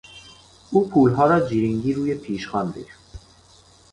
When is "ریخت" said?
2.73-2.99